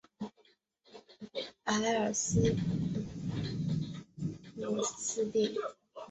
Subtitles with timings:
[1.65, 2.55] 埃尔斯
[4.57, 5.55] 沃思地。